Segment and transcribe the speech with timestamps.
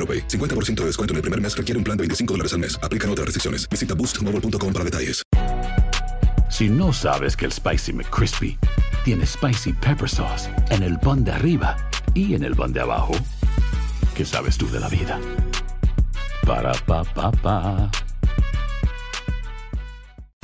[0.00, 0.26] AroPay.
[0.28, 2.78] 50% de descuento en el primer mes requiere un plan de 25 dólares al mes.
[2.82, 3.68] Aplican otras restricciones.
[3.68, 5.22] Visita boostmobile.com para detalles.
[6.48, 8.58] Si no sabes que el Spicy McCrispy
[9.04, 11.76] tiene Spicy Pepper Sauce en el pan de arriba
[12.12, 13.12] y en el pan de abajo,
[14.14, 15.18] ¿qué sabes tú de la vida?
[16.46, 17.90] Para, pa, pa, pa.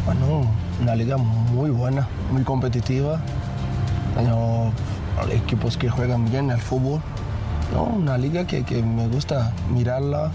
[0.04, 0.48] Bueno,
[0.80, 3.20] una liga muy buena, muy competitiva.
[4.14, 4.72] Tengo
[5.32, 7.02] equipos que juegan bien al fútbol.
[7.72, 7.84] ¿No?
[7.84, 10.30] Una liga que, que me gusta mirarla.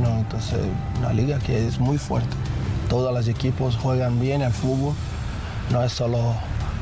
[0.00, 0.18] ¿no?
[0.18, 0.58] Entonces,
[0.98, 2.34] una liga que es muy fuerte.
[2.88, 4.94] Todos los equipos juegan bien al fútbol.
[5.72, 6.18] No es solo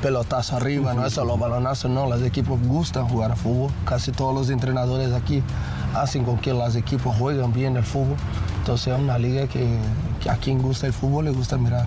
[0.02, 2.06] pelotazo arriba, no es solo balonazo, no.
[2.06, 3.70] Los equipos gustan jugar al fútbol.
[3.84, 5.42] Casi todos los entrenadores aquí
[5.94, 8.16] hacen con que los equipos jueguen bien el fútbol.
[8.58, 9.66] Entonces, es una liga que,
[10.22, 11.86] que a quien gusta el fútbol le gusta mirar.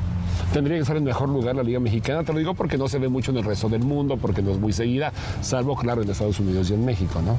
[0.54, 3.00] Tendría que ser en mejor lugar la Liga Mexicana, te lo digo porque no se
[3.00, 5.12] ve mucho en el resto del mundo, porque no es muy seguida,
[5.42, 7.38] salvo, claro, en Estados Unidos y en México, ¿no?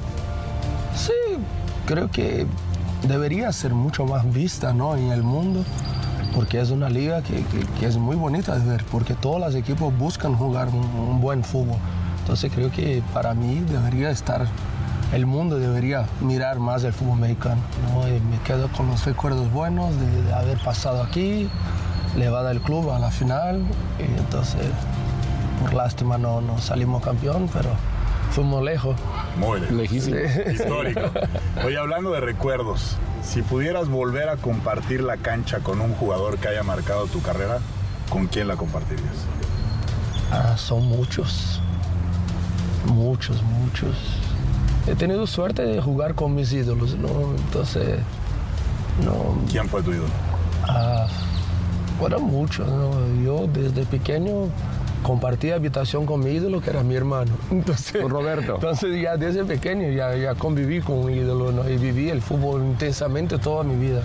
[1.86, 2.47] Creo que
[3.06, 4.97] debería ser mucho más vista ¿no?
[4.97, 5.64] en el mundo,
[6.34, 7.44] porque es una liga que,
[7.80, 11.78] es muy bonita de ver, porque todos los equipos buscan jugar un, buen fútbol.
[12.19, 14.47] Entonces creo que para mí debería estar,
[15.12, 17.60] el mundo debería mirar más el fútbol mexicano.
[18.30, 21.48] me quedo con los recuerdos buenos de, de haber pasado aquí,
[22.16, 23.62] levada el club a la final,
[24.00, 24.66] y entonces
[25.60, 27.70] por lástima no, no salimos campeón, pero
[28.31, 28.97] fuimos lejos.
[29.38, 29.76] Muy lejos.
[29.76, 30.16] Lejísimo.
[30.53, 31.00] Histórico.
[31.64, 36.48] Oye, hablando de recuerdos, si pudieras volver a compartir la cancha con un jugador que
[36.48, 37.59] haya marcado tu carrera,
[38.10, 39.26] ¿con quién la compartirías?
[40.31, 41.60] Ah, son muchos.
[42.86, 43.97] Muchos, muchos.
[44.86, 47.34] He tenido suerte de jugar con mis ídolos, ¿no?
[47.36, 47.98] Entonces,
[49.04, 49.36] no.
[49.50, 50.09] ¿Quién fue tu ídolo?
[50.69, 51.06] Ah,
[51.98, 52.92] fueron muchos, ¿no?
[53.25, 54.48] Yo desde pequeño
[55.06, 57.31] compartí habitación con mi ídolo, que era mi hermano.
[57.50, 58.56] Entonces, Con Roberto.
[58.56, 61.69] Entonces, ya desde pequeño ya, ya conviví con un ídolo, ¿no?
[61.69, 64.03] Y viví el fútbol intensamente toda mi vida.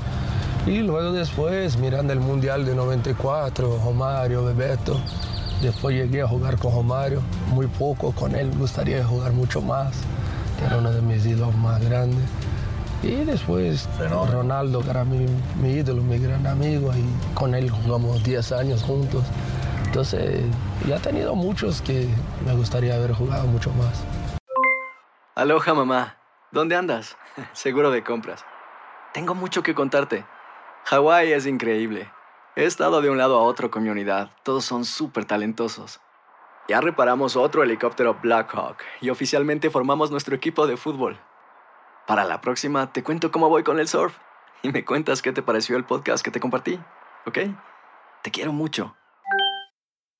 [0.68, 5.02] Y luego después, mirando el Mundial de 94, Romario, Bebeto.
[5.64, 9.94] Después llegué a jugar con Romario, muy poco con él, me gustaría jugar mucho más,
[10.60, 12.24] que era uno de mis ídolos más grandes.
[13.02, 13.90] Y después.
[14.32, 15.26] Ronaldo, que era mi,
[15.62, 19.24] mi ídolo, mi gran amigo, y con él jugamos 10 años juntos.
[19.92, 20.46] Entonces,
[20.88, 22.08] ya he tenido muchos que
[22.46, 24.02] me gustaría haber jugado mucho más.
[25.36, 26.16] Aloha mamá,
[26.50, 27.18] ¿dónde andas?
[27.52, 28.46] Seguro de compras.
[29.14, 30.24] Tengo mucho que contarte.
[30.86, 32.10] Hawái es increíble.
[32.56, 34.30] He estado de un lado a otro con mi unidad.
[34.44, 36.00] Todos son súper talentosos.
[36.70, 41.20] Ya reparamos otro helicóptero Blackhawk y oficialmente formamos nuestro equipo de fútbol.
[42.08, 44.16] Para la próxima te cuento cómo voy con el surf
[44.62, 46.80] y me cuentas qué te pareció el podcast que te compartí,
[47.26, 47.40] ¿ok?
[48.22, 48.96] Te quiero mucho.